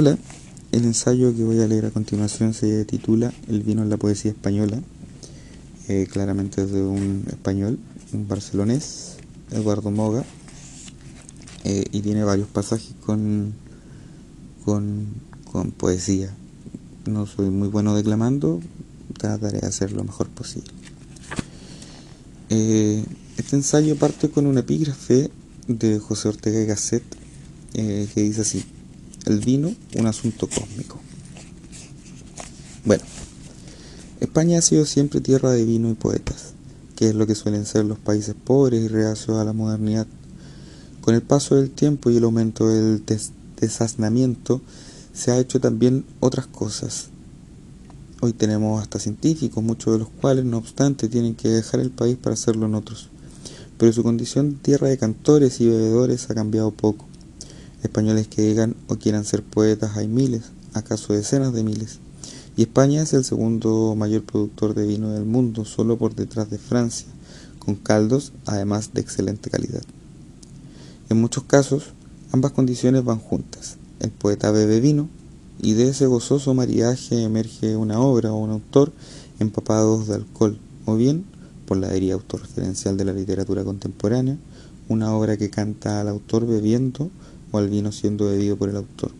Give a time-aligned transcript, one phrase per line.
[0.00, 0.16] Hola,
[0.70, 4.30] el ensayo que voy a leer a continuación se titula El vino en la poesía
[4.30, 4.80] española.
[5.88, 7.80] Eh, claramente es de un español,
[8.12, 9.16] un barcelonés,
[9.50, 10.22] Eduardo Moga,
[11.64, 13.54] eh, y tiene varios pasajes con,
[14.64, 15.08] con,
[15.50, 16.32] con poesía.
[17.06, 18.60] No soy muy bueno declamando,
[19.18, 20.70] trataré de hacer lo mejor posible.
[22.50, 23.04] Eh,
[23.36, 25.28] este ensayo parte con un epígrafe
[25.66, 27.02] de José Ortega y Gasset
[27.72, 28.64] que dice así
[29.26, 30.98] el vino, un asunto cósmico.
[32.84, 33.04] Bueno,
[34.20, 36.52] España ha sido siempre tierra de vino y poetas,
[36.96, 40.06] que es lo que suelen ser los países pobres y reacios a la modernidad.
[41.00, 43.32] Con el paso del tiempo y el aumento del des
[45.12, 47.08] se ha hecho también otras cosas.
[48.20, 52.16] Hoy tenemos hasta científicos, muchos de los cuales, no obstante, tienen que dejar el país
[52.16, 53.08] para hacerlo en otros.
[53.78, 57.07] Pero su condición tierra de cantores y bebedores ha cambiado poco.
[57.82, 61.98] Españoles que digan o quieran ser poetas hay miles, acaso decenas de miles.
[62.56, 66.58] Y España es el segundo mayor productor de vino del mundo, solo por detrás de
[66.58, 67.06] Francia,
[67.58, 69.82] con caldos además de excelente calidad.
[71.08, 71.92] En muchos casos,
[72.32, 73.76] ambas condiciones van juntas.
[74.00, 75.08] El poeta bebe vino
[75.60, 78.92] y de ese gozoso mariaje emerge una obra o un autor
[79.38, 81.24] empapados de alcohol, o bien,
[81.66, 84.36] por la deriva autorreferencial de la literatura contemporánea,
[84.88, 87.10] una obra que canta al autor bebiendo
[87.50, 89.10] o al vino siendo bebido por el autor.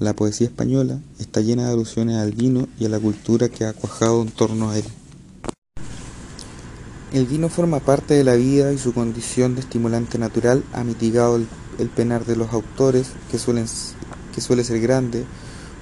[0.00, 3.74] La poesía española está llena de alusiones al vino y a la cultura que ha
[3.74, 4.84] cuajado en torno a él.
[7.12, 11.36] El vino forma parte de la vida y su condición de estimulante natural ha mitigado
[11.36, 15.24] el, penar de los autores, que, suele ser grande,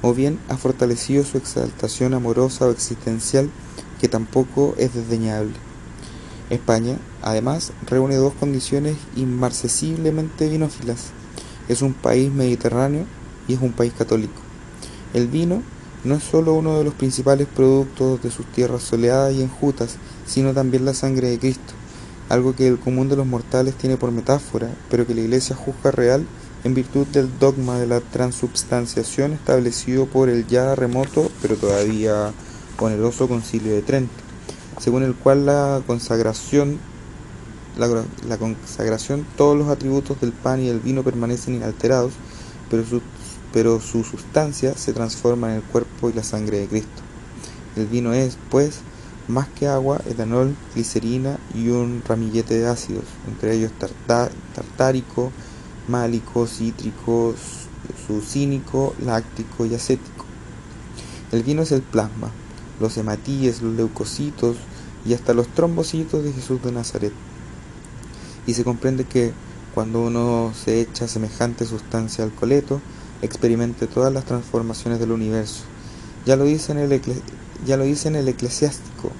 [0.02, 3.50] o bien ha fortalecido su exaltación amorosa o existencial,
[4.00, 5.67] que tampoco es desdeñable.
[6.50, 11.10] España, además, reúne dos condiciones inmarcesiblemente vinófilas,
[11.68, 13.04] es un país mediterráneo
[13.46, 14.40] y es un país católico.
[15.12, 15.62] El vino
[16.04, 20.54] no es solo uno de los principales productos de sus tierras soleadas y enjutas, sino
[20.54, 21.74] también la sangre de Cristo,
[22.28, 25.90] algo que el común de los mortales tiene por metáfora, pero que la Iglesia juzga
[25.90, 26.26] real
[26.64, 32.32] en virtud del dogma de la transubstanciación establecido por el ya remoto, pero todavía
[32.78, 34.27] oneroso Concilio de Trento,
[34.80, 36.78] según el cual la consagración
[37.78, 42.12] la, consagración, todos los atributos del pan y del vino permanecen inalterados,
[42.70, 42.82] pero
[43.52, 47.02] pero su sustancia se transforma en el cuerpo y la sangre de Cristo.
[47.76, 48.80] El vino es, pues,
[49.26, 53.72] más que agua, etanol, glicerina y un ramillete de ácidos, entre ellos
[54.54, 55.32] tartárico,
[55.86, 57.34] málico, cítrico,
[58.06, 60.26] sucínico, láctico y acético.
[61.32, 62.30] El vino es el plasma,
[62.80, 64.56] los hematíes, los leucocitos
[65.06, 67.12] y hasta los trombocitos de Jesús de Nazaret
[68.48, 69.32] y se comprende que
[69.74, 72.80] cuando uno se echa semejante sustancia al coleto,
[73.20, 75.64] experimente todas las transformaciones del universo.
[76.24, 77.02] Ya lo dice en el,
[77.66, 79.12] ya lo dice en el eclesiástico.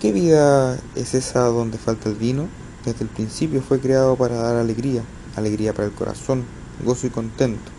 [0.00, 2.48] ¿Qué vida es esa donde falta el vino?
[2.84, 5.02] Desde el principio fue creado para dar alegría,
[5.36, 6.42] alegría para el corazón,
[6.84, 7.77] gozo y contento.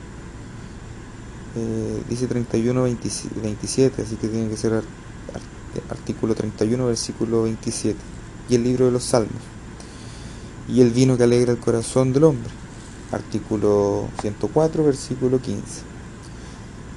[1.55, 4.83] Eh, dice 31, 27, así que tiene que ser
[5.89, 7.97] artículo 31, versículo 27.
[8.49, 9.59] Y el libro de los Salmos
[10.71, 12.49] y el vino que alegra el corazón del hombre.
[13.11, 15.61] Artículo 104, versículo 15.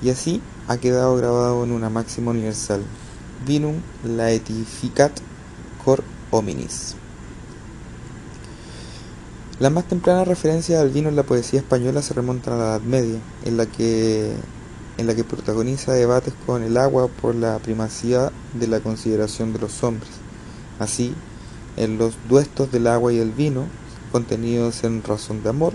[0.02, 2.82] Y así ha quedado grabado en una máxima universal.
[3.46, 5.12] Vinum laetificat
[5.84, 6.96] cor hominis.
[9.62, 12.80] La más temprana referencia al vino en la poesía española se remonta a la Edad
[12.80, 14.32] Media, en la que,
[14.98, 19.60] en la que protagoniza debates con el agua por la primacía de la consideración de
[19.60, 20.10] los hombres.
[20.80, 21.14] Así,
[21.76, 23.66] en los duestos del agua y el vino,
[24.10, 25.74] contenidos en Razón de Amor,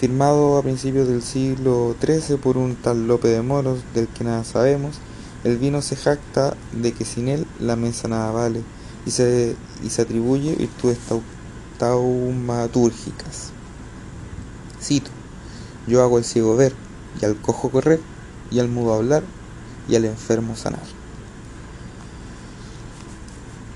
[0.00, 4.42] firmado a principios del siglo XIII por un tal Lope de Moros, del que nada
[4.42, 5.00] sabemos,
[5.44, 8.62] el vino se jacta de que sin él la mesa nada vale
[9.04, 10.96] y se, y se atribuye virtudes
[11.82, 13.50] taumatúrgicas.
[14.80, 15.10] Cito,
[15.88, 16.72] yo hago al ciego ver,
[17.20, 17.98] y al cojo correr,
[18.52, 19.24] y al mudo hablar,
[19.88, 20.84] y al enfermo sanar.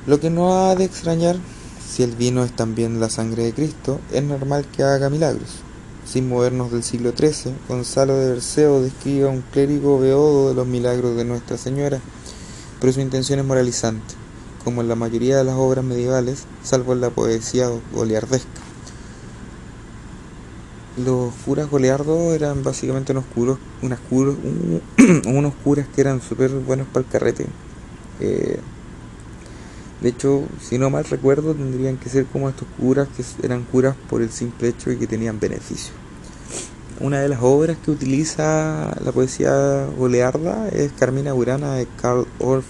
[0.06, 1.34] Lo que no ha de extrañar,
[1.84, 5.56] si el vino es también la sangre de Cristo, es normal que haga milagros.
[6.04, 10.68] Sin movernos del siglo XIII, Gonzalo de Berceo describe a un clérigo beodo de los
[10.68, 12.00] milagros de Nuestra Señora,
[12.80, 14.14] pero su intención es moralizante,
[14.66, 18.48] como en la mayoría de las obras medievales, salvo en la poesía goliardesca.
[20.96, 24.00] Los curas goliardos eran básicamente unos, curos, unas
[25.26, 27.46] unos curas que eran súper buenos para el carrete.
[28.18, 28.58] Eh,
[30.00, 33.94] de hecho, si no mal recuerdo, tendrían que ser como estos curas que eran curas
[34.10, 35.92] por el simple hecho de que tenían beneficio.
[36.98, 42.66] una de las obras que utiliza la poesía golearda es Carmina Burana de Karl Orff.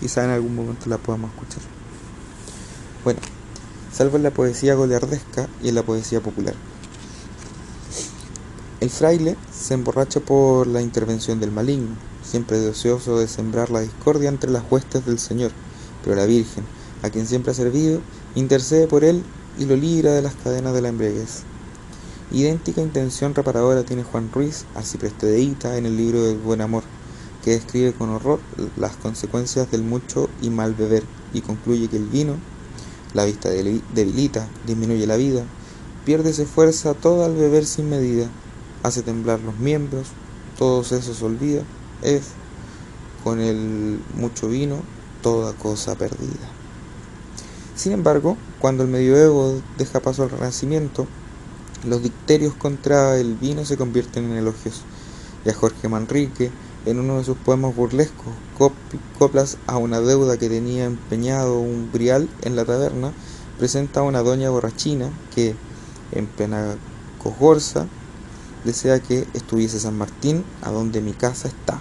[0.00, 1.62] Quizá en algún momento la podamos escuchar.
[3.04, 3.20] Bueno,
[3.92, 6.54] salvo en la poesía goleardesca y en la poesía popular.
[8.80, 14.28] El fraile se emborracha por la intervención del maligno, siempre deseoso de sembrar la discordia
[14.28, 15.50] entre las huestes del Señor,
[16.04, 16.64] pero la Virgen,
[17.02, 18.00] a quien siempre ha servido,
[18.36, 19.24] intercede por él
[19.58, 21.42] y lo libra de las cadenas de la embriaguez.
[22.30, 26.84] Idéntica intención reparadora tiene Juan Ruiz, arcipreste de Ita, en el libro del Buen Amor,
[27.44, 28.40] que describe con horror
[28.76, 32.34] las consecuencias del mucho y mal beber y concluye que el vino,
[33.14, 35.44] la vista debilita, disminuye la vida,
[36.04, 38.28] pierde su fuerza todo al beber sin medida,
[38.82, 40.08] hace temblar los miembros,
[40.58, 41.62] todos esos olvida,
[42.02, 42.22] es,
[43.24, 44.80] con el mucho vino,
[45.22, 46.48] toda cosa perdida.
[47.74, 51.06] Sin embargo, cuando el medioevo deja paso al renacimiento,
[51.86, 54.82] los dicterios contra el vino se convierten en elogios,
[55.44, 56.50] y a Jorge Manrique,
[56.86, 58.32] en uno de sus poemas burlescos,
[59.18, 63.12] coplas a una deuda que tenía empeñado un brial en la taberna,
[63.58, 65.54] presenta a una doña borrachina que,
[66.12, 66.76] en plena
[68.64, 71.80] desea que estuviese San Martín a donde mi casa está.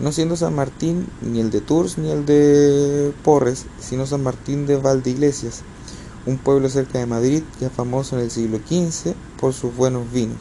[0.00, 4.66] No siendo San Martín ni el de Tours ni el de Porres, sino San Martín
[4.66, 5.62] de Valdeiglesias,
[6.26, 10.38] un pueblo cerca de Madrid ya famoso en el siglo XV por sus buenos vinos.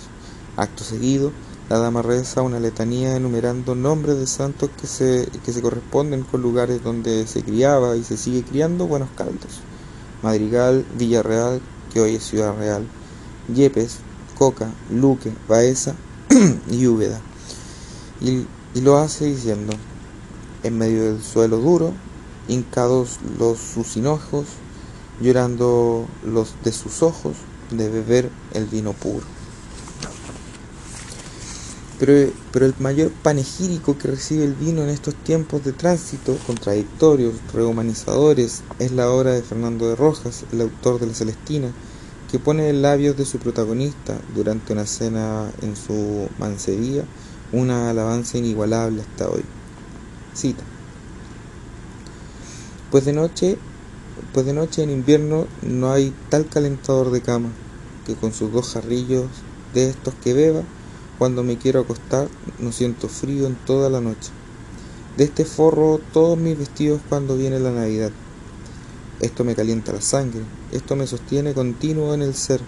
[0.58, 1.32] Acto seguido,
[1.70, 6.42] la dama reza una letanía enumerando nombres de santos que se, que se corresponden con
[6.42, 9.62] lugares donde se criaba y se sigue criando buenos caldos.
[10.22, 12.86] Madrigal, Villarreal, que hoy es Ciudad Real,
[13.54, 13.98] Yepes,
[14.38, 15.96] Coca, Luque, Baeza
[16.70, 17.20] y Úbeda.
[18.22, 18.46] Y,
[18.82, 19.74] lo hace diciendo,
[20.64, 21.94] en medio del suelo duro,
[22.48, 24.46] hincados los sus hinojos,
[25.22, 27.38] llorando los de sus ojos
[27.72, 29.26] de beber el vino puro.
[32.00, 37.36] Pero, pero, el mayor panegírico que recibe el vino en estos tiempos de tránsito contradictorios,
[37.54, 41.72] rehumanizadores, es la obra de Fernando de Rojas, el autor de La Celestina,
[42.30, 47.06] que pone en labios de su protagonista, durante una cena en su mancería,
[47.54, 49.44] una alabanza inigualable hasta hoy.
[50.34, 50.64] Cita.
[52.92, 53.58] Pues de noche
[54.34, 57.50] pues de noche en invierno no hay tal calentador de cama
[58.06, 59.28] que con sus dos jarrillos
[59.74, 60.62] de estos que beba,
[61.18, 62.28] cuando me quiero acostar
[62.60, 64.32] no siento frío en toda la noche.
[65.18, 68.12] De este forro todos mis vestidos cuando viene la Navidad.
[69.22, 70.42] Esto me calienta la sangre,
[70.72, 72.60] esto me sostiene continuo en el ser,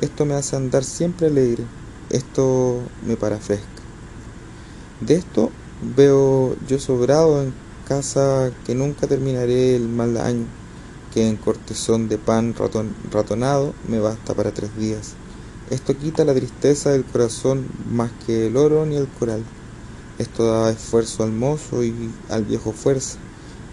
[0.00, 1.64] esto me hace andar siempre alegre,
[2.10, 3.66] esto me para fresca.
[5.00, 5.50] De esto
[5.96, 7.52] veo yo sobrado en
[7.86, 10.46] casa que nunca terminaré el mal año
[11.12, 12.54] que en cortezón de pan
[13.10, 15.12] ratonado me basta para tres días.
[15.72, 19.42] Esto quita la tristeza del corazón más que el oro ni el coral.
[20.18, 21.94] Esto da esfuerzo al mozo y
[22.28, 23.16] al viejo fuerza,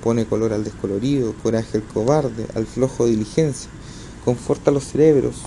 [0.02, 3.70] pone color al descolorido, coraje al cobarde, al flojo diligencia,
[4.24, 5.42] conforta los cerebros,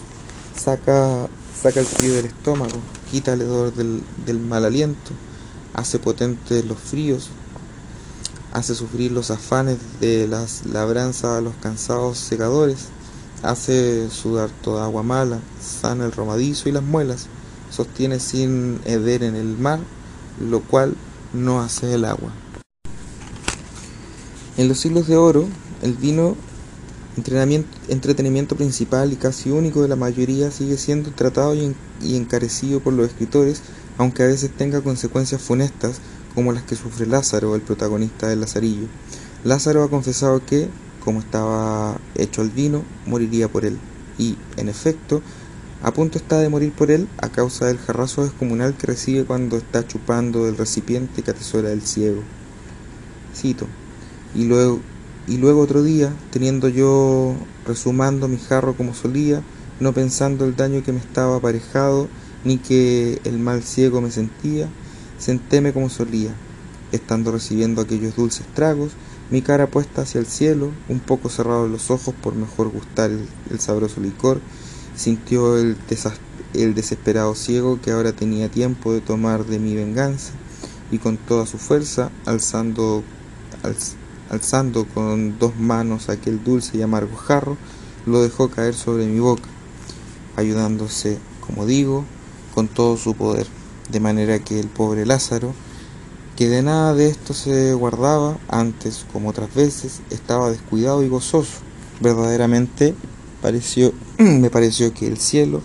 [0.54, 1.26] saca,
[1.58, 2.76] saca el frío del estómago,
[3.10, 5.12] quita el hedor del, mal aliento,
[5.72, 7.31] hace potentes los fríos,
[8.52, 12.88] hace sufrir los afanes de las labranzas a los cansados secadores,
[13.43, 17.27] hace sudar toda agua mala, sana el romadizo y las muelas,
[17.71, 19.81] sostiene sin heder en el mar,
[20.40, 20.95] lo cual
[21.33, 22.33] no hace el agua.
[24.57, 25.49] En los siglos de oro,
[25.83, 26.37] el vino,
[27.88, 33.09] entretenimiento principal y casi único de la mayoría, sigue siendo tratado y encarecido por los
[33.09, 33.62] escritores,
[33.99, 36.00] aunque a veces tenga consecuencias funestas
[36.35, 38.87] como las que sufre Lázaro, el protagonista del Lazarillo.
[39.45, 40.69] Lázaro ha confesado que,
[41.04, 43.78] como estaba hecho el vino, moriría por él,
[44.18, 45.23] y, en efecto,
[45.82, 49.56] a punto está de morir por él a causa del jarrazo descomunal que recibe cuando
[49.56, 52.23] está chupando del recipiente que atesora el ciego.
[53.35, 53.66] Cito,
[54.35, 54.80] y luego,
[55.26, 57.35] y luego otro día, teniendo yo
[57.66, 59.42] resumando mi jarro como solía,
[59.80, 62.09] no pensando el daño que me estaba aparejado,
[62.44, 64.68] ni que el mal ciego me sentía,
[65.18, 66.32] sentéme como solía,
[66.92, 68.92] estando recibiendo aquellos dulces tragos,
[69.33, 73.61] mi cara puesta hacia el cielo, un poco cerrados los ojos por mejor gustar el,
[73.61, 74.43] sabroso licor,
[74.95, 75.79] sintió el,
[76.75, 80.33] desesperado ciego que ahora tenía tiempo de tomar de mi venganza,
[80.91, 83.03] y con toda su fuerza, alzando,
[84.29, 87.57] alzando con dos manos aquel dulce y amargo jarro,
[88.05, 89.49] lo dejó caer sobre mi boca,
[90.37, 92.05] ayudándose, como digo,
[92.55, 93.47] con todo su poder
[93.91, 95.55] de manera que el pobre Lázaro,
[96.37, 101.61] que de nada de esto se guardaba, antes como otras veces, estaba descuidado y gozoso.
[102.01, 102.95] Verdaderamente
[103.41, 105.62] pareció, me pareció que el cielo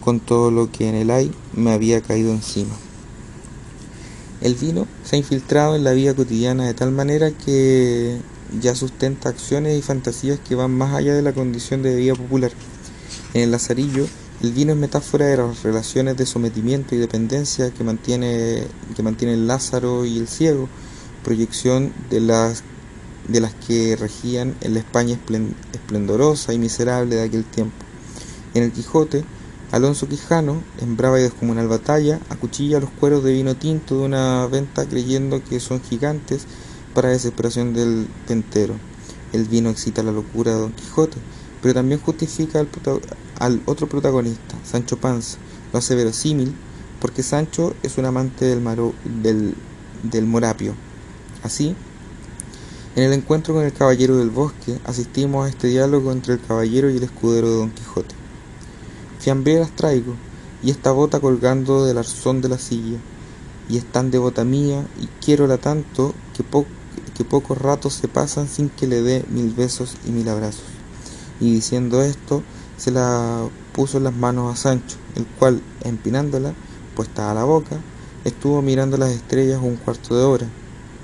[0.00, 2.74] con todo lo que en el hay me había caído encima.
[4.40, 8.18] El vino se ha infiltrado en la vida cotidiana de tal manera que
[8.58, 12.50] ya sustenta acciones y fantasías que van más allá de la condición de vida popular.
[13.34, 14.06] En el Lazarillo,
[14.42, 18.66] el vino es metáfora de las relaciones de sometimiento y dependencia que mantiene,
[18.96, 20.68] que mantiene el Lázaro y el ciego,
[21.22, 22.62] proyección de las,
[23.28, 25.18] de las que regían en la España
[25.72, 27.76] esplendorosa y miserable de aquel tiempo.
[28.54, 29.24] En el Quijote,
[29.72, 34.46] Alonso Quijano, en brava y descomunal batalla, acuchilla los cueros de vino tinto de una
[34.46, 36.46] venta creyendo que son gigantes
[36.94, 38.74] para desesperación del tentero.
[39.34, 41.18] El vino excita la locura de Don Quijote,
[41.60, 42.68] pero también justifica al,
[43.66, 45.38] otro protagonista, Sancho Panza.
[45.72, 46.54] Lo hace verosímil
[47.00, 48.62] porque Sancho es un amante del,
[49.22, 49.54] del,
[50.02, 50.74] del morapio.
[51.42, 51.74] Así,
[52.96, 56.90] en el encuentro con el caballero del bosque, asistimos a este diálogo entre el caballero
[56.90, 58.14] y el escudero de Don Quijote.
[59.20, 60.14] Fiambreras traigo,
[60.62, 62.98] y esta bota colgando del arzón de la silla,
[63.68, 66.44] y es tan devota mía, y quiero tanto, que,
[67.16, 70.64] que pocos ratos se pasan sin que le dé mil besos y mil abrazos.
[71.40, 72.42] Y diciendo esto,
[72.80, 76.54] se la puso en las manos a Sancho, el cual, empinándola,
[76.96, 77.76] puesta a la boca,
[78.24, 80.46] estuvo mirando las estrellas un cuarto de hora,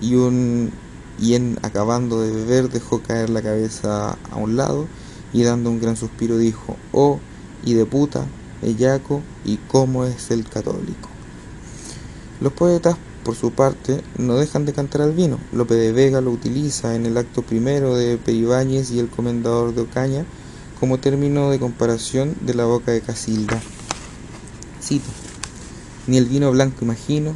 [0.00, 0.72] y, un,
[1.20, 4.86] y en acabando de beber dejó caer la cabeza a un lado,
[5.34, 7.20] y dando un gran suspiro dijo, oh,
[7.62, 8.24] y de puta,
[8.62, 11.10] bellaco, y cómo es el católico.
[12.40, 15.38] Los poetas, por su parte, no dejan de cantar al vino.
[15.52, 19.82] Lope de Vega lo utiliza en el acto primero de Peribáñez y el comendador de
[19.82, 20.24] Ocaña
[20.78, 23.60] como término de comparación de la boca de Casilda.
[24.82, 25.08] Cito,
[26.06, 27.34] ni el vino blanco imagino,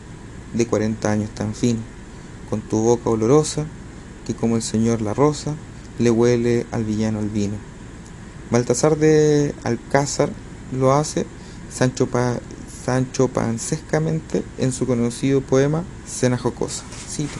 [0.54, 1.80] de cuarenta años tan fino,
[2.48, 3.66] con tu boca olorosa,
[4.26, 5.54] que como el señor la rosa,
[5.98, 7.54] le huele al villano el vino.
[8.50, 10.30] Baltasar de Alcázar
[10.72, 11.26] lo hace
[11.72, 12.08] Sancho,
[12.84, 16.82] Sancho Pancescamente en su conocido poema Cena Jocosa.
[17.08, 17.38] Cito.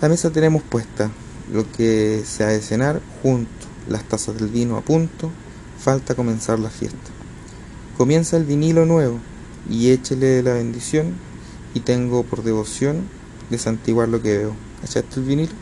[0.00, 1.10] La mesa tenemos puesta,
[1.52, 5.30] lo que se ha de cenar junto, las tazas del vino a punto,
[5.78, 7.10] falta comenzar la fiesta.
[7.96, 9.18] Comienza el vinilo nuevo
[9.68, 11.14] y échele la bendición
[11.74, 13.02] y tengo por devoción
[13.50, 14.54] desantiguar lo que veo.
[14.84, 15.52] ¿Echaste el vinilo?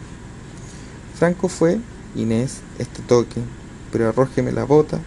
[1.19, 1.79] Franco fue
[2.15, 3.41] Inés, este toque,
[3.91, 5.01] pero arrójeme la bota,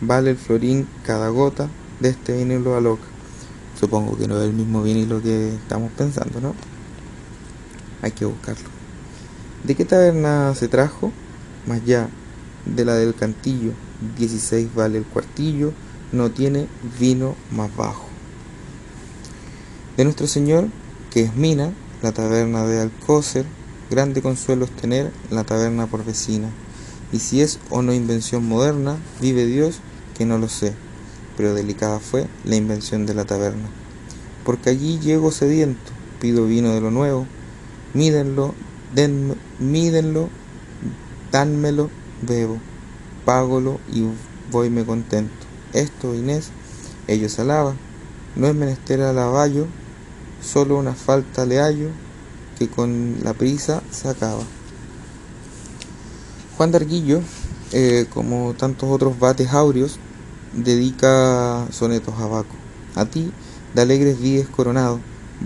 [0.00, 1.68] vale el florín cada gota
[2.00, 3.04] de este vinilo a loca.
[3.78, 6.54] Supongo que no es el mismo vinilo que estamos pensando, ¿no?
[8.02, 8.68] Hay que buscarlo.
[9.64, 11.10] ¿De qué taberna se trajo?
[11.66, 12.08] Más allá
[12.66, 13.72] de la del cantillo,
[14.16, 15.72] 16 vale el cuartillo,
[16.12, 16.66] no tiene
[16.98, 18.06] vino más bajo.
[19.96, 20.68] De nuestro Señor,
[21.10, 23.46] que es Mina, la taberna de Alcócer,
[23.90, 26.48] Grande consuelo es tener la taberna por vecina.
[27.12, 29.80] Y si es o no invención moderna, vive Dios
[30.16, 30.72] que no lo sé,
[31.36, 33.68] pero delicada fue la invención de la taberna.
[34.44, 37.26] Porque allí llego sediento, pido vino de lo nuevo,
[37.92, 38.54] mídenlo,
[38.94, 40.30] den, mídenlo,
[41.30, 41.90] dánmelo,
[42.26, 42.58] bebo,
[43.24, 44.04] págolo y
[44.50, 45.34] voyme contento.
[45.72, 46.50] Esto, Inés,
[47.08, 47.76] ellos alaban,
[48.36, 49.66] no es menester alaballo,
[50.42, 51.88] solo una falta le hallo,
[52.58, 54.42] que con la prisa se acaba.
[56.56, 57.20] Juan de Arguillo,
[57.72, 59.98] eh, como tantos otros bates áureos,
[60.52, 62.54] dedica sonetos a Baco.
[62.94, 63.32] A ti,
[63.74, 65.00] de alegres vides coronado,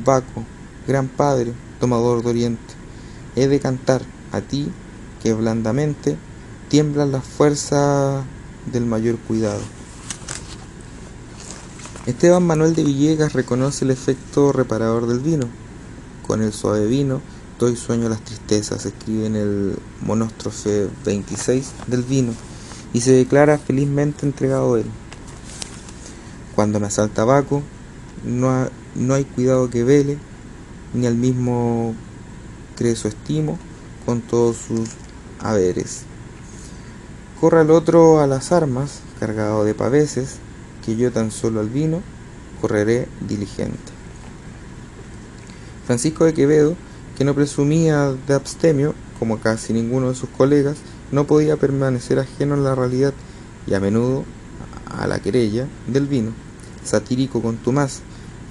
[0.05, 0.45] Baco,
[0.87, 2.75] gran padre, tomador de oriente,
[3.37, 4.71] he de cantar a ti
[5.23, 6.17] que blandamente
[6.69, 8.25] tiemblan las fuerzas
[8.73, 9.61] del mayor cuidado.
[12.07, 15.47] Esteban Manuel de Villegas reconoce el efecto reparador del vino,
[16.27, 17.21] con el suave vino
[17.59, 22.33] doy sueño a las tristezas, escribe en el monóstrofe 26 del vino
[22.93, 24.87] y se declara felizmente entregado a él.
[26.55, 27.63] Cuando me asalta Baco,
[28.25, 30.19] no, no hay cuidado que vele,
[30.95, 31.95] ni al mismo
[32.77, 33.59] creso estimo
[34.07, 34.89] con todos sus
[35.41, 36.03] haberes.
[37.41, 40.39] Corra el otro a las armas, cargado de paveses,
[40.85, 42.03] que yo tan solo al vino
[42.61, 43.79] correré diligente.
[45.87, 46.75] Francisco de Quevedo,
[47.17, 50.79] que no presumía de abstemio, como casi ninguno de sus colegas,
[51.13, 53.15] no podía permanecer ajeno a la realidad
[53.69, 54.25] y a menudo
[54.91, 56.33] a la querella del vino.
[56.83, 58.01] Satírico contumaz,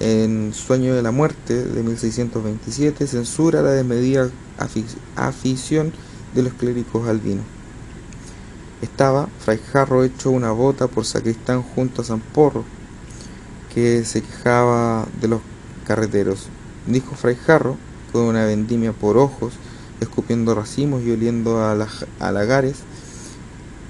[0.00, 4.30] en Sueño de la Muerte de 1627, censura la desmedida
[5.14, 5.92] afición
[6.34, 7.57] de los clérigos al vino.
[8.82, 12.64] Estaba Fray Jarro hecho una bota por sacristán junto a San Porro,
[13.74, 15.40] que se quejaba de los
[15.86, 16.48] carreteros
[16.88, 17.76] dijo Fray Jarro,
[18.12, 19.52] con una vendimia por ojos,
[20.00, 21.74] escupiendo racimos y oliendo a,
[22.32, 22.76] lagares,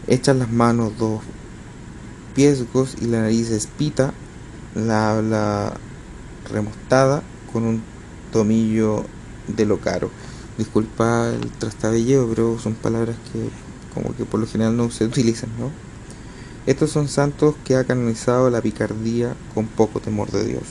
[0.06, 1.20] echan las manos dos
[2.34, 4.12] piesgos y la nariz espita,
[4.74, 5.74] la habla
[6.50, 7.82] remostada con un
[8.32, 9.04] tomillo
[9.46, 10.10] de lo caro.
[10.56, 13.48] Disculpa el trastabilleo, pero son palabras que
[13.94, 15.70] como que por lo general no se utilizan, ¿no?
[16.66, 20.64] Estos son santos que ha canonizado la picardía con poco temor de Dios.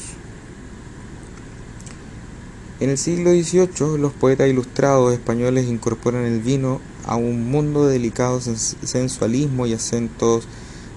[2.79, 7.93] En el siglo XVIII, los poetas ilustrados españoles incorporan el vino a un mundo de
[7.93, 10.47] delicado sensualismo y acentos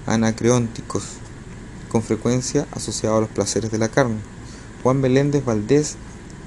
[0.05, 1.03] anacreónticos,
[1.89, 4.17] con frecuencia asociados a los placeres de la carne.
[4.83, 5.95] Juan Beléndez Valdés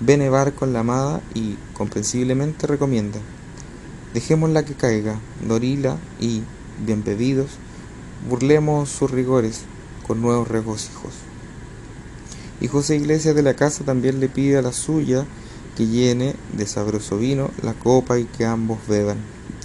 [0.01, 3.19] ve nevar con la amada y, comprensiblemente, recomienda:
[4.15, 6.43] Dejémosla que caiga, dorila y,
[6.87, 7.51] bien bebidos,
[8.31, 9.63] burlemos sus rigores
[10.07, 11.15] con nuevos regocijos.
[12.61, 15.27] Y José Iglesias de la Casa también le pide a la suya
[15.77, 19.19] que llene de sabroso vino la copa y que ambos beban.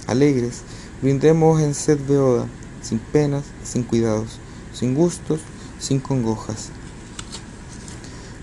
[0.08, 0.62] Alegres,
[1.00, 2.48] brindemos en sed beoda,
[2.82, 4.40] sin penas, sin cuidados,
[4.74, 5.38] sin gustos,
[5.78, 6.70] sin congojas.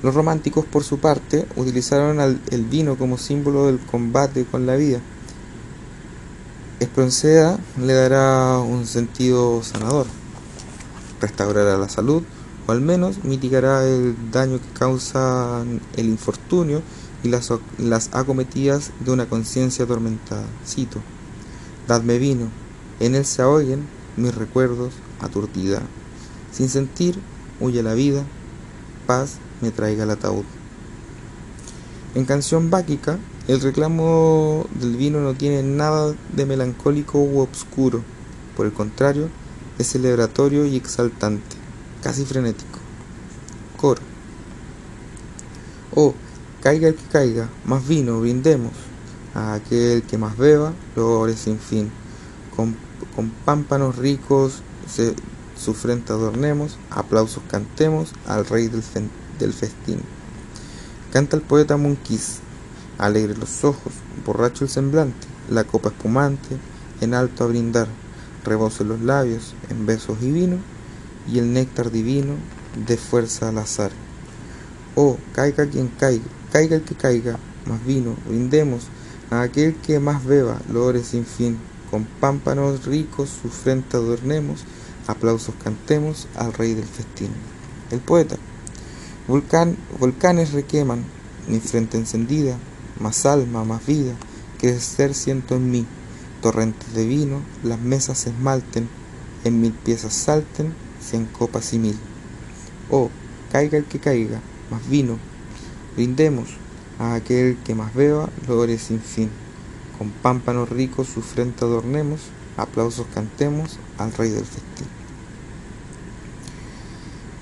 [0.01, 5.01] Los románticos, por su parte, utilizaron el vino como símbolo del combate con la vida.
[6.79, 10.05] Espronceda le dará un sentido sanador,
[11.19, 12.21] restaurará la salud
[12.67, 15.63] o al menos mitigará el daño que causa
[15.95, 16.83] el infortunio
[17.23, 20.45] y las, las acometidas de una conciencia atormentada.
[20.67, 21.01] Cito,
[21.87, 22.49] Dadme vino,
[22.99, 25.81] en él se oyen mis recuerdos aturdida.
[26.51, 27.19] Sin sentir,
[27.59, 28.23] huye la vida,
[29.07, 30.43] paz me traiga el ataúd.
[32.13, 33.17] En canción báquica,
[33.47, 38.03] el reclamo del vino no tiene nada de melancólico u obscuro,
[38.57, 39.29] por el contrario,
[39.79, 41.55] es celebratorio y exaltante,
[42.03, 42.79] casi frenético.
[43.77, 44.01] Coro.
[45.95, 46.13] Oh,
[46.61, 48.73] caiga el que caiga, más vino, brindemos,
[49.33, 51.89] a aquel que más beba, logre sin fin.
[52.53, 52.75] Con,
[53.45, 55.15] pámpanos ricos se,
[55.57, 58.83] su frente adornemos, aplausos cantemos al rey del,
[59.39, 60.01] del festín.
[61.13, 62.39] Canta el poeta Munquís,
[62.97, 63.93] alegre los ojos,
[64.25, 66.57] borracho el semblante, la copa espumante,
[67.01, 67.87] en alto a brindar,
[68.43, 70.57] rebose los labios en besos y vino,
[71.31, 72.35] y el néctar divino
[72.87, 73.91] de fuerza al azar.
[74.95, 78.87] Oh, caiga quien caiga, caiga el que caiga, más vino, brindemos
[79.29, 81.57] a aquel que más beba, lore sin fin,
[81.91, 84.63] con pámpanos ricos su frente adornemos,
[85.07, 87.31] aplausos cantemos al rey del festín.
[87.91, 88.37] El poeta.
[89.27, 91.03] Volcán, volcanes requeman,
[91.47, 92.57] mi frente encendida,
[92.99, 94.13] más alma, más vida,
[94.59, 95.85] crecer siento en mí,
[96.41, 98.89] torrentes de vino, las mesas se esmalten,
[99.43, 101.97] en mil piezas salten, cien copas y mil.
[102.89, 103.09] Oh,
[103.51, 105.17] caiga el que caiga, más vino,
[105.95, 106.49] brindemos
[106.99, 109.29] a aquel que más beba, logre sin fin.
[109.97, 112.21] Con pámpanos ricos su frente adornemos,
[112.55, 114.87] aplausos cantemos al rey del festín.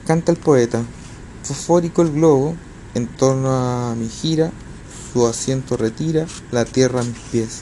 [0.05, 0.83] Canta el poeta,
[1.43, 2.55] fosfórico el globo,
[2.93, 4.51] en torno a mi gira,
[5.15, 7.61] su asiento retira, la tierra a mis pies,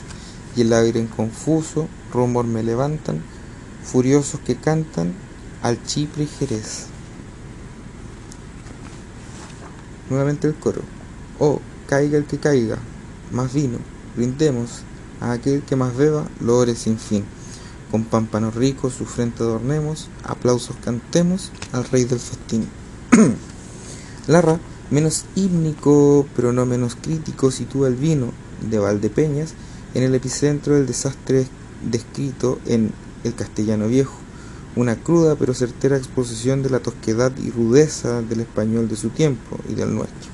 [0.56, 3.22] y el aire en confuso rumor me levantan,
[3.84, 5.14] furiosos que cantan
[5.62, 6.86] al Chipre y Jerez.
[10.10, 10.82] Nuevamente el coro.
[11.38, 12.78] Oh, caiga el que caiga,
[13.30, 13.78] más vino,
[14.16, 14.82] brindemos
[15.20, 17.24] a aquel que más beba, lore sin fin.
[17.92, 22.68] Con pámpanos ricos su frente adornemos, aplausos cantemos al rey del festín.
[24.26, 24.58] Larra
[24.94, 28.30] Menos hímnico, pero no menos crítico, sitúa el vino
[28.70, 29.54] de Valdepeñas
[29.92, 31.48] en el epicentro del desastre
[31.82, 32.92] descrito en
[33.24, 34.14] El Castellano Viejo,
[34.76, 39.58] una cruda pero certera exposición de la tosquedad y rudeza del español de su tiempo
[39.68, 40.30] y del nuestro.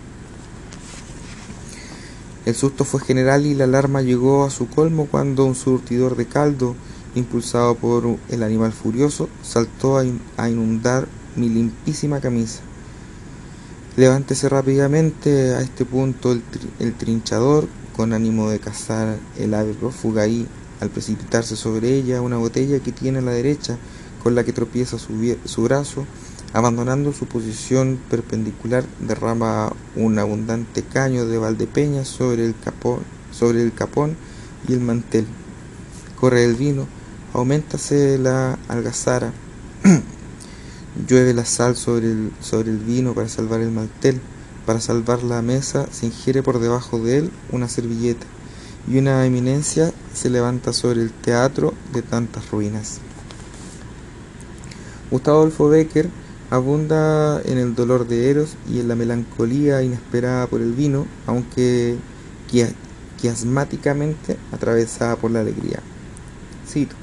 [2.45, 6.27] El susto fue general y la alarma llegó a su colmo cuando un surtidor de
[6.27, 6.77] caldo,
[7.15, 12.61] impulsado por el animal furioso, saltó a inundar mi limpísima camisa.
[14.01, 20.47] Levántese rápidamente a este punto el, trinchador, con ánimo de cazar el ave prófuga y,
[20.81, 23.77] al precipitarse sobre ella, una botella que tiene a la derecha,
[24.23, 26.07] con la que tropieza su, brazo,
[26.55, 33.01] abandonando su posición perpendicular, derrama un abundante caño de valdepeña sobre el capón,
[33.33, 34.17] sobre el capón
[34.67, 35.27] y el mantel.
[36.19, 36.87] Corre el vino,
[37.35, 39.35] aumentase la algazara.
[41.09, 44.21] Llueve la sal sobre el, sobre el vino para salvar el mantel,
[44.67, 48.27] para salvar la mesa se ingiere por debajo de él una servilleta,
[48.89, 52.99] y una eminencia se levanta sobre el teatro de tantas ruinas.
[55.11, 56.09] Gustavo Adolfo Becker
[56.51, 61.97] abunda en el dolor de Eros y en la melancolía inesperada por el vino, aunque
[63.21, 65.81] quiasmáticamente atravesada por la alegría.
[66.69, 66.97] Cito,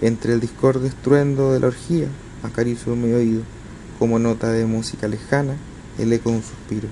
[0.00, 2.08] entre el discorde estruendo de la orgía,
[2.44, 3.42] acaricio mi oído,
[3.98, 5.56] como nota de música lejana,
[5.98, 6.88] el eco de un suspiro.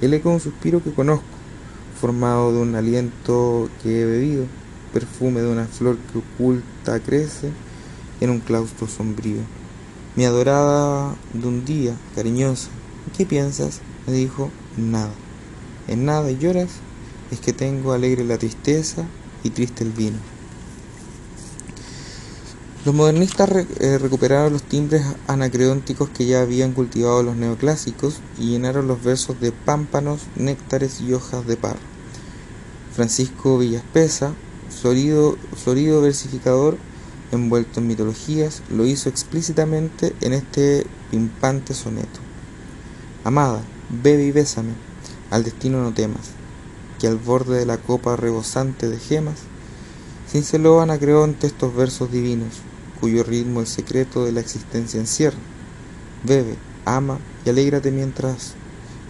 [0.00, 1.24] El eco de un suspiro que conozco,
[2.00, 4.46] formado de un aliento que he bebido,
[4.92, 7.50] perfume de una flor que oculta crece
[8.20, 9.40] en un claustro sombrío.
[10.16, 12.68] Mi adorada de un día, cariñosa,
[13.16, 13.80] ¿qué piensas?
[14.06, 15.12] me dijo, nada.
[15.88, 16.70] En nada lloras,
[17.30, 19.04] es que tengo alegre la tristeza
[19.42, 20.33] y triste el vino.
[22.84, 23.48] Los modernistas
[23.80, 29.40] eh, recuperaron los timbres anacreónticos que ya habían cultivado los neoclásicos y llenaron los versos
[29.40, 31.76] de pámpanos, néctares y hojas de par.
[32.94, 34.34] Francisco Villaspesa,
[34.68, 36.76] florido, versificador
[37.32, 42.20] envuelto en mitologías, lo hizo explícitamente en este pimpante soneto.
[43.24, 43.62] Amada,
[44.02, 44.74] bebe y bésame,
[45.30, 46.32] al destino no temas,
[47.00, 49.38] que al borde de la copa rebosante de gemas,
[50.30, 52.60] cinceló Anacreonte estos versos divinos,
[53.04, 55.36] cuyo ritmo el secreto de la existencia encierra.
[56.22, 58.54] Bebe, ama y alégrate mientras,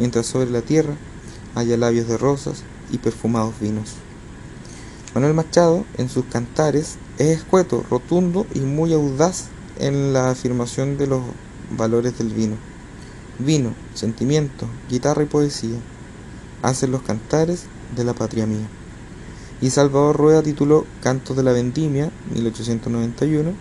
[0.00, 0.96] mientras sobre la tierra
[1.54, 3.92] haya labios de rosas y perfumados vinos.
[5.14, 9.44] Manuel Machado, en sus cantares, es escueto, rotundo y muy audaz
[9.78, 11.22] en la afirmación de los
[11.70, 12.56] valores del vino.
[13.38, 15.78] Vino, sentimiento, guitarra y poesía
[16.62, 18.66] hacen los cantares de la patria mía.
[19.60, 23.52] Y Salvador Rueda tituló Cantos de la Vendimia, 1891,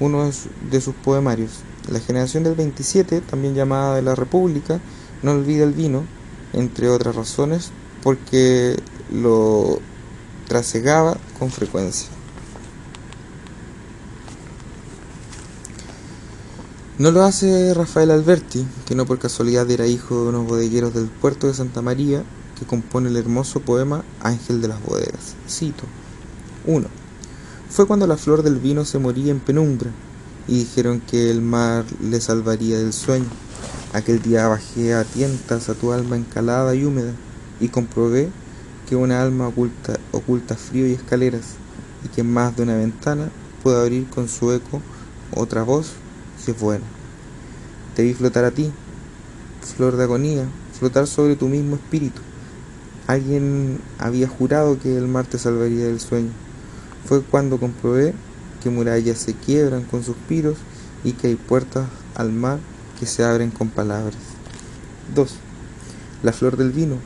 [0.00, 0.30] uno
[0.70, 1.60] de sus poemarios.
[1.90, 4.80] La generación del 27, también llamada de la República,
[5.22, 6.04] no olvida el vino,
[6.52, 7.70] entre otras razones,
[8.02, 8.76] porque
[9.12, 9.80] lo
[10.48, 12.08] trasegaba con frecuencia.
[16.96, 21.08] No lo hace Rafael Alberti, que no por casualidad era hijo de unos bodegueros del
[21.08, 22.22] puerto de Santa María,
[22.58, 25.34] que compone el hermoso poema Ángel de las Bodegas.
[25.48, 25.84] Cito.
[26.66, 27.03] 1.
[27.74, 29.90] Fue cuando la flor del vino se moría en penumbra
[30.46, 33.26] y dijeron que el mar le salvaría del sueño.
[33.92, 37.10] Aquel día bajé a tientas a tu alma encalada y húmeda
[37.58, 38.30] y comprobé
[38.88, 41.56] que una alma oculta, oculta frío y escaleras
[42.04, 43.28] y que más de una ventana
[43.64, 44.80] puede abrir con su eco
[45.34, 45.94] otra voz
[46.38, 46.84] si es buena.
[47.96, 48.70] Te vi flotar a ti,
[49.76, 50.44] flor de agonía,
[50.78, 52.22] flotar sobre tu mismo espíritu.
[53.08, 56.43] Alguien había jurado que el mar te salvaría del sueño
[57.06, 58.14] fue cuando comprobé
[58.62, 60.56] que murallas se quiebran con suspiros
[61.04, 62.58] y que hay puertas al mar
[62.98, 64.16] que se abren con palabras.
[65.14, 65.34] 2.
[66.22, 66.96] La flor del vino,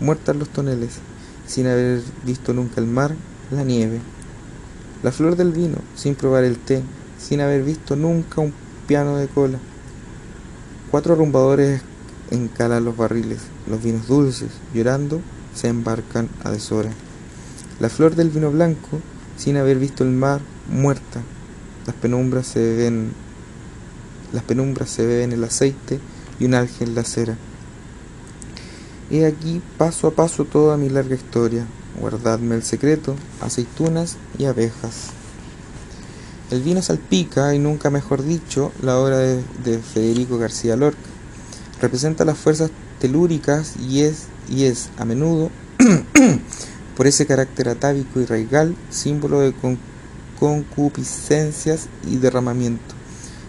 [0.00, 0.98] muerta en los toneles,
[1.46, 3.14] sin haber visto nunca el mar,
[3.50, 4.00] la nieve.
[5.02, 6.82] La flor del vino, sin probar el té,
[7.18, 8.52] sin haber visto nunca un
[8.88, 9.58] piano de cola.
[10.90, 11.82] Cuatro rumbadores
[12.30, 15.20] encalan los barriles, los vinos dulces, llorando,
[15.54, 16.90] se embarcan a deshora.
[17.80, 19.00] La flor del vino blanco,
[19.36, 21.22] sin haber visto el mar, muerta.
[21.86, 23.12] Las penumbras se ven,
[24.32, 26.00] las penumbras se beben el aceite
[26.40, 27.36] y un en la cera.
[29.10, 31.66] He aquí paso a paso toda mi larga historia.
[32.00, 35.10] Guardadme el secreto, aceitunas y abejas.
[36.50, 40.98] El vino salpica, y nunca mejor dicho, la obra de, de Federico García Lorca.
[41.80, 42.70] Representa las fuerzas
[43.00, 45.50] telúricas y es, y es a menudo
[46.96, 49.54] por ese carácter atávico y raigal, símbolo de
[50.38, 52.94] concupiscencias y derramamiento.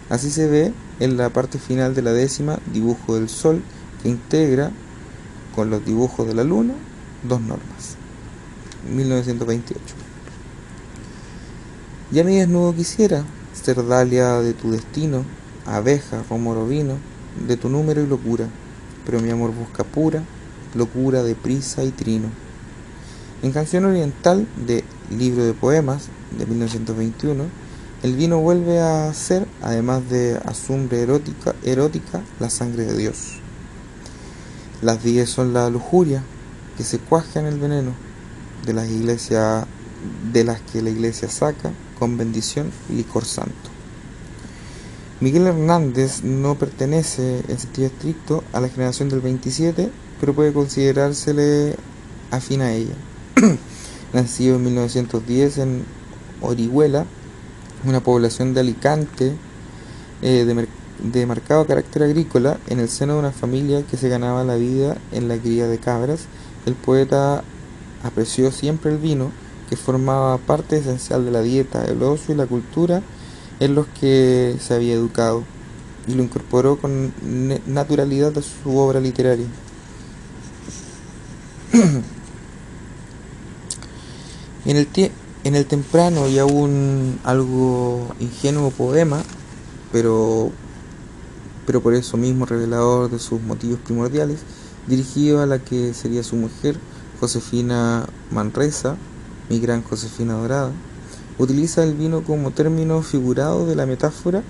[0.08, 3.62] Así se ve en la parte final de la décima dibujo del sol
[4.02, 4.70] que integra
[5.54, 6.74] con los dibujos de la luna
[7.22, 7.96] dos normas.
[8.90, 9.82] 1928.
[12.12, 15.24] Ya mi desnudo quisiera ser dalia de tu destino,
[15.66, 16.98] abeja, romoro vino,
[17.46, 18.46] de tu número y locura,
[19.04, 20.22] pero mi amor busca pura,
[20.74, 22.45] locura de prisa y trino
[23.42, 27.44] en Canción Oriental de Libro de Poemas de 1921,
[28.02, 33.40] el vino vuelve a ser, además de azumbre erótica, erótica, la sangre de Dios.
[34.82, 36.22] Las diez son la lujuria
[36.76, 37.92] que se cuaja en el veneno
[38.64, 39.66] de las iglesias
[40.32, 43.70] de las que la iglesia saca con bendición licor santo.
[45.20, 51.76] Miguel Hernández no pertenece en sentido estricto a la generación del 27, pero puede considerársele
[52.30, 52.94] afín a ella.
[54.14, 55.84] nacido en 1910 en
[56.40, 57.04] Orihuela,
[57.84, 59.34] una población de Alicante
[60.22, 60.66] eh,
[61.02, 64.96] de, marcado carácter agrícola, en el seno de una familia que se ganaba la vida
[65.12, 66.24] en la cría de cabras,
[66.64, 67.44] el poeta
[68.02, 69.30] apreció siempre el vino,
[69.68, 73.02] que formaba parte esencial de la dieta, el ocio y la cultura
[73.60, 75.44] en los que se había educado,
[76.06, 77.12] y lo incorporó con
[77.66, 79.46] naturalidad a su obra literaria.
[84.66, 84.76] En
[85.54, 89.22] el, temprano y aún algo ingenuo poema
[89.92, 90.50] pero,
[91.66, 94.40] pero por eso mismo revelador de sus motivos primordiales,
[94.88, 96.76] dirigido a la que sería su mujer,
[97.20, 98.96] Josefina Manresa,
[99.48, 100.72] mi gran Josefina Dorada,
[101.38, 104.42] utiliza el vino como término figurado de la metáfora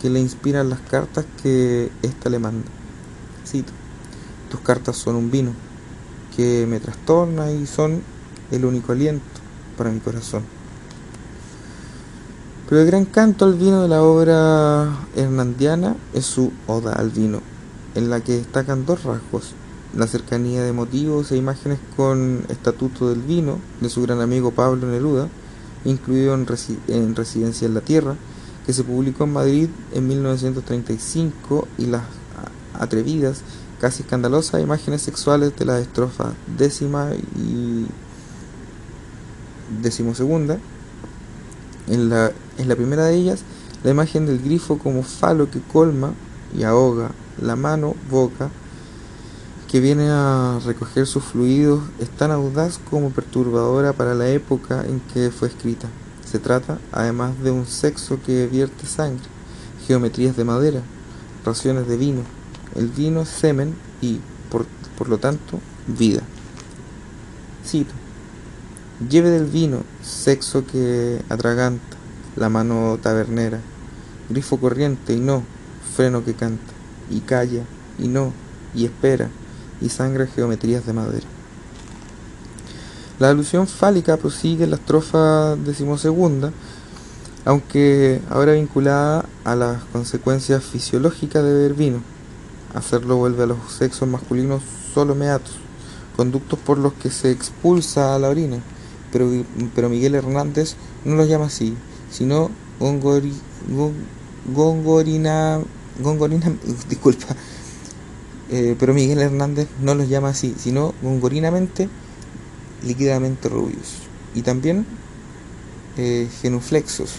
[0.00, 2.68] que le inspiran las cartas que ésta le manda.
[3.44, 3.72] Cito,
[4.52, 5.50] tus cartas son un vino
[6.36, 8.02] que me trastorna y son
[8.52, 9.33] el único aliento
[9.76, 10.42] para mi corazón.
[12.68, 17.40] Pero el gran canto al vino de la obra hernandiana es su Oda al vino,
[17.94, 19.52] en la que destacan dos rasgos,
[19.94, 24.88] la cercanía de motivos e imágenes con Estatuto del Vino de su gran amigo Pablo
[24.88, 25.28] Neruda,
[25.84, 28.16] incluido en, Residencia en la Tierra,
[28.64, 32.02] que se publicó en Madrid en 1935, y las
[32.78, 33.42] atrevidas,
[33.80, 37.86] casi escandalosas imágenes sexuales de la estrofa décima y
[39.82, 40.58] decimosegunda.
[41.86, 43.42] En la, en la primera de ellas,
[43.82, 46.12] la imagen del grifo como falo que colma
[46.56, 48.50] y ahoga la mano, boca,
[49.70, 55.00] que viene a recoger sus fluidos es tan audaz como perturbadora para la época en
[55.00, 55.88] que fue escrita.
[56.24, 59.24] Se trata, además, de un sexo que vierte sangre,
[59.86, 60.80] geometrías de madera,
[61.44, 62.22] raciones de vino.
[62.74, 64.64] El vino semen y, por,
[64.96, 66.22] por lo tanto, vida.
[67.66, 68.03] Cito.
[69.00, 71.96] Lleve del vino, sexo que atraganta,
[72.36, 73.58] la mano tabernera,
[74.28, 75.42] grifo corriente y no,
[75.96, 76.72] freno que canta,
[77.10, 77.64] y calla,
[77.98, 78.32] y no,
[78.72, 79.30] y espera,
[79.80, 81.26] y sangra geometrías de madera.
[83.18, 86.52] La alusión fálica prosigue la estrofa decimosegunda,
[87.44, 92.00] aunque ahora vinculada a las consecuencias fisiológicas de beber vino.
[92.74, 94.62] Hacerlo vuelve a los sexos masculinos
[94.94, 95.56] solo meatos,
[96.16, 98.58] conductos por los que se expulsa a la orina,
[99.14, 99.30] pero,
[99.76, 100.74] pero Miguel Hernández
[101.04, 101.76] no los llama así,
[102.10, 102.50] sino
[102.80, 103.32] gongori,
[104.52, 105.60] gongorina,
[106.02, 106.52] gongorina,
[106.88, 107.28] disculpa,
[108.50, 111.88] eh, pero Miguel Hernández no los llama así, sino gongorinamente,
[112.84, 113.98] líquidamente rubios.
[114.34, 114.84] Y también
[115.96, 117.12] eh, genuflexos,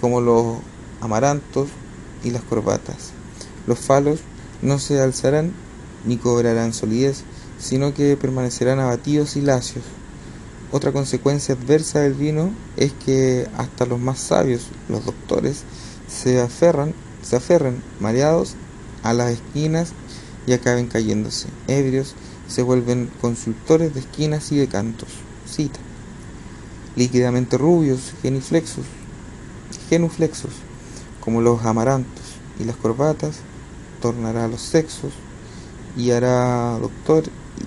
[0.00, 0.58] como los
[1.00, 1.70] amarantos
[2.22, 3.10] y las corbatas.
[3.66, 4.20] Los falos
[4.62, 5.52] no se alzarán
[6.06, 7.24] ni cobrarán solidez,
[7.58, 9.84] sino que permanecerán abatidos y lacios.
[10.72, 15.64] Otra consecuencia adversa del vino es que hasta los más sabios, los doctores,
[16.08, 18.54] se aferran, se aferran mareados
[19.02, 19.92] a las esquinas
[20.46, 21.48] y acaben cayéndose.
[21.68, 22.14] Ebrios
[22.48, 25.10] se vuelven consultores de esquinas y de cantos.
[25.46, 25.78] Cita.
[26.96, 28.86] Líquidamente rubios, genuflexos,
[29.90, 30.52] genuflexos,
[31.20, 32.24] como los amarantos
[32.58, 33.36] y las corbatas,
[34.00, 35.12] tornará a los sexos
[35.98, 37.24] y hará doctor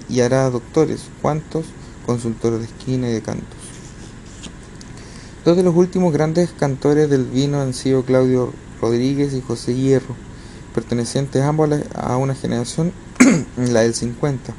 [0.09, 1.65] y hará doctores cuantos
[2.05, 3.57] consultores de esquina y de cantos.
[5.43, 10.15] Dos de los últimos grandes cantores del vino han sido Claudio Rodríguez y José Hierro,
[10.73, 12.91] pertenecientes ambos a una generación,
[13.57, 14.53] la del 50,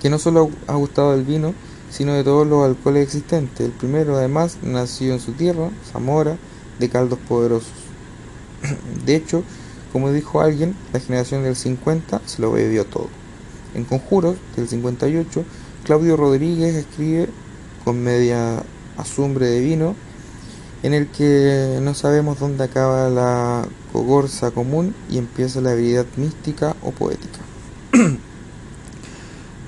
[0.00, 1.54] que no solo ha gustado del vino,
[1.90, 3.66] sino de todos los alcoholes existentes.
[3.66, 6.36] El primero, además, nació en su tierra, Zamora,
[6.78, 7.72] de caldos poderosos.
[9.04, 9.42] De hecho,
[9.92, 13.08] como dijo alguien, la generación del 50 se lo bebió todo.
[13.74, 15.44] En Conjuros, del 58,
[15.86, 17.28] Claudio Rodríguez escribe
[17.84, 18.60] con media
[18.96, 19.94] azumbre de vino
[20.82, 26.74] en el que no sabemos dónde acaba la cogorza común y empieza la habilidad mística
[26.82, 27.38] o poética.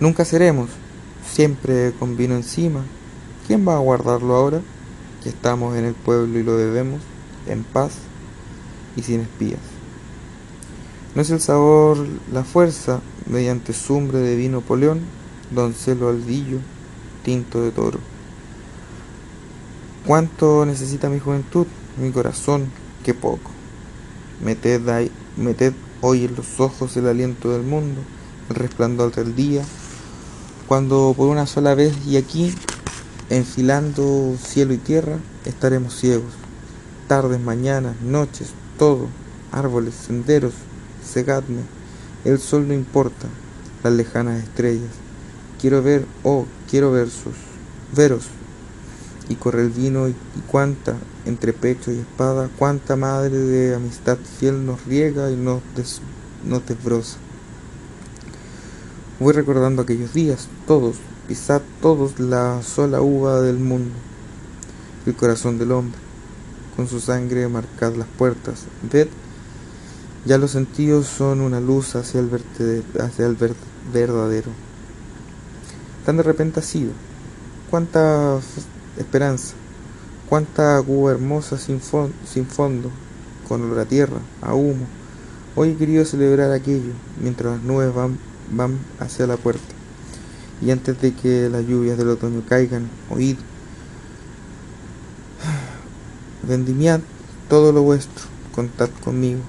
[0.00, 0.70] Nunca seremos,
[1.24, 2.85] siempre con vino encima.
[3.46, 4.61] ¿Quién va a guardarlo ahora?
[5.22, 7.00] Que estamos en el pueblo y lo bebemos,
[7.46, 7.92] en paz
[8.96, 9.61] y sin espías.
[11.14, 15.17] No es el sabor la fuerza, mediante sumbre de vino poleón,
[15.51, 16.59] doncelo aldillo,
[17.25, 17.99] tinto de toro.
[20.07, 22.71] ¿Cuánto necesita mi juventud, mi corazón?
[23.05, 23.51] Qué poco.
[24.43, 28.01] Meted, meted hoy en los ojos el aliento del mundo,
[28.49, 29.65] el resplandor del día,
[30.67, 32.55] cuando por una sola vez y aquí,
[33.31, 36.33] enfilando cielo y tierra, estaremos ciegos.
[37.07, 39.09] Tardes, mañanas, noches, todo,
[39.51, 40.53] árboles, senderos,
[41.03, 41.63] cegadme.
[42.25, 43.29] El sol no importa,
[43.83, 45.08] las lejanas estrellas.
[45.61, 47.35] Quiero ver, oh, quiero versos,
[47.94, 48.29] veros
[49.29, 50.14] y corre el vino y,
[50.47, 50.94] cuánta,
[51.27, 55.62] entre pecho y espada, cuánta madre de amistad fiel nos riega y nos,
[56.66, 57.18] desbroza.
[59.21, 63.94] Voy recordando aquellos días, todos, pisad todos la sola uva del mundo,
[65.07, 65.99] el corazón del hombre,
[66.77, 68.64] con su sangre marcad las puertas.
[68.90, 69.09] Ved,
[70.25, 72.31] ya los sentidos son una luz hacia el,
[73.01, 73.37] hacia el
[73.92, 74.67] verdadero.
[76.09, 76.92] Tan de repente ha sido.
[77.68, 78.40] Cuánta
[78.97, 79.53] esperanza.
[80.27, 81.83] Cuánta agua hermosa sin,
[82.25, 82.90] sin fondo,
[83.47, 84.87] con olor a tierra, a humo.
[85.55, 88.18] Hoy he querido celebrar aquello, mientras las nubes van,
[88.51, 89.75] van hacia la puerta.
[90.62, 93.37] Y antes de que las lluvias del otoño caigan, oíd,
[96.42, 97.01] vendimiad
[97.51, 99.40] todo lo vuestro, contad conmigo,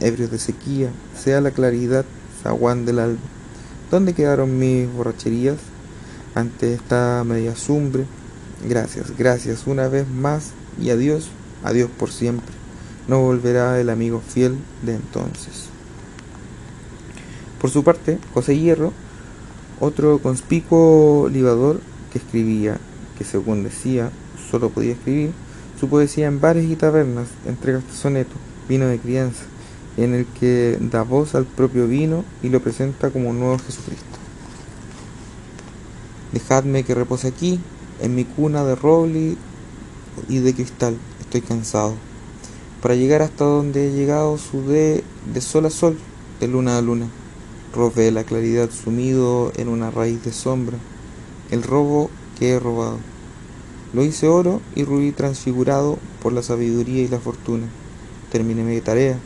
[0.00, 2.04] ebrios de sequía, sea la claridad,
[2.42, 3.20] zaguán del alba.
[3.88, 5.58] ¿Dónde quedaron mis borracherías
[6.34, 8.04] ante esta media sumbre?
[8.68, 11.28] Gracias, gracias una vez más y adiós,
[11.64, 12.54] adiós por siempre.
[13.08, 15.66] No volverá el amigo fiel de entonces.
[17.60, 18.92] Por su parte, José Hierro,
[19.80, 21.80] otro conspicuo libador
[22.12, 22.78] que escribía,
[23.18, 24.10] que según decía,
[24.50, 25.32] solo podía escribir,
[25.78, 28.34] su poesía en bares y tabernas, entrega este soneto,
[28.68, 29.42] vino de crianza,
[29.96, 34.21] en el que da voz al propio vino y lo presenta como un nuevo Jesucristo.
[36.32, 37.60] Dejadme que repose aquí,
[38.00, 39.36] en mi cuna de roble
[40.28, 41.94] y de cristal, estoy cansado.
[42.80, 45.98] Para llegar hasta donde he llegado sudé de sol a sol,
[46.40, 47.08] de luna a luna.
[47.74, 50.78] Robé la claridad sumido en una raíz de sombra,
[51.50, 52.98] el robo que he robado.
[53.92, 57.66] Lo hice oro y rubí transfigurado por la sabiduría y la fortuna.
[58.30, 59.18] Terminé mi tarea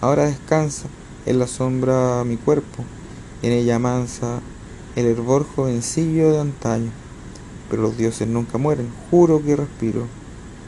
[0.00, 0.86] Ahora descansa
[1.26, 2.84] en la sombra mi cuerpo,
[3.42, 4.40] en ella mansa
[4.98, 6.90] el hervor jovencillo de antaño.
[7.70, 10.06] Pero los dioses nunca mueren, juro que respiro,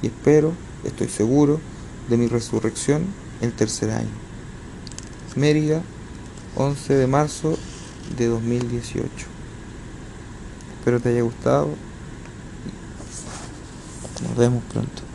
[0.02, 0.52] y espero,
[0.84, 1.58] estoy seguro,
[2.08, 3.06] de mi resurrección
[3.40, 4.08] el tercer año.
[5.34, 5.82] Mérida,
[6.54, 7.58] 11 de marzo
[8.16, 9.08] de 2018.
[10.78, 11.68] Espero te haya gustado.
[14.22, 15.09] Nos vemos pronto.